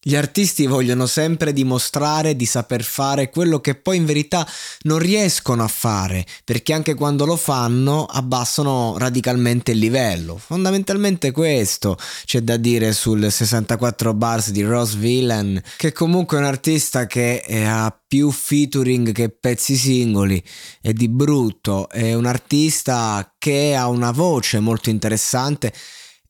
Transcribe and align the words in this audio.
Gli 0.00 0.14
artisti 0.14 0.66
vogliono 0.66 1.06
sempre 1.06 1.52
dimostrare 1.52 2.36
di 2.36 2.46
saper 2.46 2.84
fare 2.84 3.30
quello 3.30 3.58
che 3.58 3.74
poi 3.74 3.96
in 3.96 4.06
verità 4.06 4.48
non 4.82 5.00
riescono 5.00 5.64
a 5.64 5.68
fare, 5.68 6.24
perché 6.44 6.72
anche 6.72 6.94
quando 6.94 7.26
lo 7.26 7.34
fanno 7.34 8.04
abbassano 8.04 8.96
radicalmente 8.96 9.72
il 9.72 9.78
livello. 9.78 10.36
Fondamentalmente 10.38 11.32
questo 11.32 11.98
c'è 12.24 12.42
da 12.42 12.56
dire 12.56 12.92
sul 12.92 13.28
64 13.28 14.14
bars 14.14 14.50
di 14.52 14.62
Ross 14.62 14.94
Villain, 14.94 15.60
che 15.76 15.90
comunque 15.90 16.36
è 16.36 16.40
un 16.40 16.46
artista 16.46 17.06
che 17.06 17.42
ha 17.66 17.92
più 18.06 18.30
featuring 18.30 19.10
che 19.10 19.30
pezzi 19.30 19.74
singoli 19.74 20.40
e 20.80 20.92
di 20.92 21.08
brutto, 21.08 21.88
è 21.88 22.14
un 22.14 22.26
artista 22.26 23.34
che 23.36 23.74
ha 23.74 23.88
una 23.88 24.12
voce 24.12 24.60
molto 24.60 24.90
interessante 24.90 25.72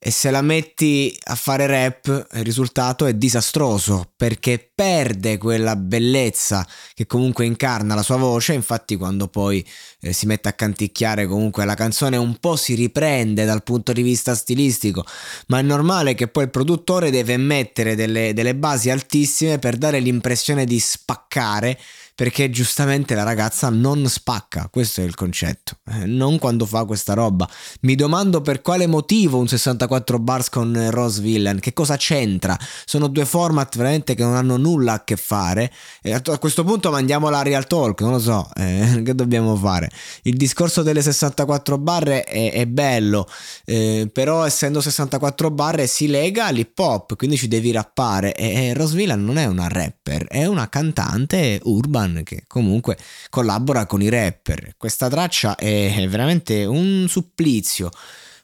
e 0.00 0.12
se 0.12 0.30
la 0.30 0.42
metti 0.42 1.16
a 1.24 1.34
fare 1.34 1.66
rap 1.66 2.28
il 2.34 2.44
risultato 2.44 3.04
è 3.06 3.14
disastroso 3.14 4.12
perché 4.16 4.70
perde 4.72 5.38
quella 5.38 5.74
bellezza 5.74 6.64
che 6.94 7.04
comunque 7.04 7.46
incarna 7.46 7.96
la 7.96 8.04
sua 8.04 8.16
voce. 8.16 8.52
Infatti 8.52 8.94
quando 8.94 9.26
poi 9.26 9.66
eh, 10.00 10.12
si 10.12 10.26
mette 10.26 10.48
a 10.48 10.52
canticchiare 10.52 11.26
comunque 11.26 11.64
la 11.64 11.74
canzone 11.74 12.16
un 12.16 12.36
po' 12.38 12.54
si 12.54 12.74
riprende 12.74 13.44
dal 13.44 13.64
punto 13.64 13.92
di 13.92 14.02
vista 14.02 14.36
stilistico. 14.36 15.04
Ma 15.48 15.58
è 15.58 15.62
normale 15.62 16.14
che 16.14 16.28
poi 16.28 16.44
il 16.44 16.50
produttore 16.50 17.10
deve 17.10 17.36
mettere 17.36 17.96
delle, 17.96 18.32
delle 18.34 18.54
basi 18.54 18.90
altissime 18.90 19.58
per 19.58 19.76
dare 19.76 19.98
l'impressione 19.98 20.64
di 20.64 20.78
spaccare 20.78 21.76
perché 22.18 22.50
giustamente 22.50 23.14
la 23.14 23.22
ragazza 23.22 23.68
non 23.68 24.08
spacca, 24.08 24.66
questo 24.72 25.02
è 25.02 25.04
il 25.04 25.14
concetto, 25.14 25.76
eh, 25.88 26.04
non 26.04 26.40
quando 26.40 26.66
fa 26.66 26.84
questa 26.84 27.14
roba. 27.14 27.48
Mi 27.82 27.94
domando 27.94 28.40
per 28.40 28.60
quale 28.60 28.88
motivo 28.88 29.38
un 29.38 29.46
64 29.46 30.18
bars 30.18 30.48
con 30.48 30.90
Rose 30.90 31.20
Villain, 31.22 31.60
che 31.60 31.72
cosa 31.72 31.96
c'entra? 31.96 32.58
Sono 32.84 33.06
due 33.06 33.24
format 33.24 33.76
veramente 33.76 34.16
che 34.16 34.24
non 34.24 34.34
hanno 34.34 34.56
nulla 34.56 34.94
a 34.94 35.04
che 35.04 35.14
fare 35.14 35.72
e 36.02 36.12
a 36.12 36.20
questo 36.40 36.64
punto 36.64 36.90
mandiamola 36.90 37.38
a 37.38 37.42
Real 37.42 37.68
Talk, 37.68 38.00
non 38.00 38.10
lo 38.10 38.18
so, 38.18 38.48
eh, 38.56 39.00
che 39.06 39.14
dobbiamo 39.14 39.54
fare? 39.54 39.88
Il 40.22 40.36
discorso 40.36 40.82
delle 40.82 41.02
64 41.02 41.78
barre 41.78 42.24
è, 42.24 42.50
è 42.50 42.66
bello, 42.66 43.28
eh, 43.64 44.10
però 44.12 44.44
essendo 44.44 44.80
64 44.80 45.52
barre 45.52 45.86
si 45.86 46.08
lega 46.08 46.46
all'hip 46.46 46.76
hop, 46.76 47.14
quindi 47.14 47.36
ci 47.36 47.46
devi 47.46 47.70
rappare 47.70 48.34
e, 48.34 48.70
e 48.70 48.74
Rose 48.74 48.96
Villain 48.96 49.24
non 49.24 49.38
è 49.38 49.46
una 49.46 49.68
rapper, 49.68 50.26
è 50.26 50.46
una 50.46 50.68
cantante 50.68 51.60
urban 51.62 52.06
One 52.08 52.22
che 52.22 52.44
comunque 52.46 52.96
collabora 53.30 53.86
con 53.86 54.02
i 54.02 54.08
rapper. 54.08 54.74
Questa 54.76 55.08
traccia 55.08 55.54
è 55.54 56.06
veramente 56.08 56.64
un 56.64 57.06
supplizio 57.08 57.90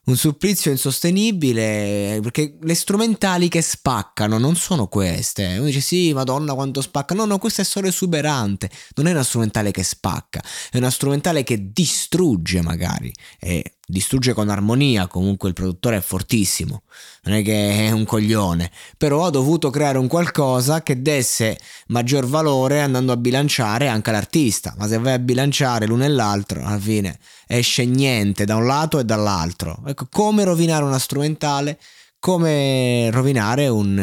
un 0.06 0.16
supplizio 0.16 0.70
insostenibile 0.70 2.18
perché 2.20 2.58
le 2.60 2.74
strumentali 2.74 3.48
che 3.48 3.62
spaccano 3.62 4.36
non 4.36 4.54
sono 4.54 4.86
queste. 4.86 5.56
Uno 5.56 5.64
dice 5.64 5.80
sì, 5.80 6.12
madonna 6.12 6.52
quanto 6.52 6.82
spacca. 6.82 7.14
No, 7.14 7.24
no, 7.24 7.38
questa 7.38 7.62
è 7.62 7.64
solo 7.64 7.86
esuberante. 7.86 8.68
Non 8.96 9.06
è 9.06 9.12
una 9.12 9.22
strumentale 9.22 9.70
che 9.70 9.82
spacca, 9.82 10.42
è 10.70 10.76
una 10.76 10.90
strumentale 10.90 11.42
che 11.42 11.72
distrugge 11.72 12.60
magari. 12.60 13.10
E 13.40 13.76
distrugge 13.86 14.32
con 14.32 14.48
armonia, 14.48 15.06
comunque 15.06 15.48
il 15.48 15.54
produttore 15.54 15.98
è 15.98 16.00
fortissimo, 16.00 16.82
non 17.24 17.36
è 17.36 17.42
che 17.42 17.86
è 17.86 17.90
un 17.90 18.04
coglione, 18.04 18.70
però 18.96 19.26
ha 19.26 19.30
dovuto 19.30 19.70
creare 19.70 19.98
un 19.98 20.08
qualcosa 20.08 20.82
che 20.82 21.02
desse 21.02 21.58
maggior 21.88 22.26
valore 22.26 22.80
andando 22.80 23.12
a 23.12 23.16
bilanciare 23.16 23.88
anche 23.88 24.10
l'artista, 24.10 24.74
ma 24.78 24.86
se 24.86 24.98
vai 24.98 25.14
a 25.14 25.18
bilanciare 25.18 25.86
l'uno 25.86 26.04
e 26.04 26.08
l'altro, 26.08 26.64
alla 26.64 26.78
fine 26.78 27.18
esce 27.46 27.84
niente 27.84 28.44
da 28.44 28.56
un 28.56 28.66
lato 28.66 28.98
e 28.98 29.04
dall'altro. 29.04 29.82
Ecco, 29.86 30.06
come 30.10 30.44
rovinare 30.44 30.84
una 30.84 30.98
strumentale? 30.98 31.78
Come 32.24 33.10
rovinare 33.10 33.68
un, 33.68 33.98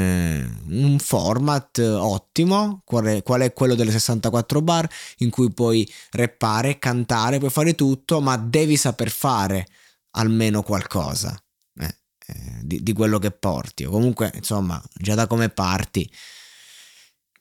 un, 0.69 0.99
format 0.99 1.79
ottimo, 1.79 2.83
qual 2.85 3.05
è, 3.05 3.51
quello 3.51 3.73
delle 3.73 3.89
64 3.89 4.61
bar, 4.61 4.87
in 5.17 5.31
cui 5.31 5.51
puoi 5.51 5.91
rappare, 6.11 6.77
cantare, 6.77 7.39
puoi 7.39 7.49
fare 7.49 7.73
tutto, 7.73 8.21
ma 8.21 8.37
devi 8.37 8.77
saper 8.77 9.09
fare 9.09 9.65
almeno 10.11 10.61
qualcosa 10.61 11.35
eh, 11.79 11.95
eh, 12.27 12.59
di, 12.61 12.83
di, 12.83 12.93
quello 12.93 13.17
che 13.17 13.31
porti. 13.31 13.85
O 13.85 13.89
comunque, 13.89 14.31
insomma, 14.35 14.79
già 14.93 15.15
da 15.15 15.25
come 15.25 15.49
parti. 15.49 16.07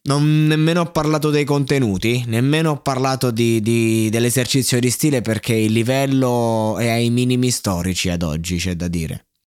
Non 0.05 0.47
nemmeno 0.47 0.81
ho 0.81 0.91
parlato 0.91 1.29
dei 1.29 1.45
contenuti, 1.45 2.25
nemmeno 2.27 2.71
ho 2.71 2.81
parlato 2.81 3.31
di, 3.31 3.61
di, 3.61 4.09
dell'esercizio 4.09 4.81
di 4.81 4.89
stile 4.89 5.21
perché 5.21 5.53
il 5.53 5.73
livello 5.73 6.79
è 6.79 6.89
ai 6.89 7.11
minimi 7.11 7.51
storici 7.51 8.09
ad 8.09 8.23
oggi, 8.23 8.57
c'è 8.57 8.75
da 8.75 8.89
dire. 8.89 9.27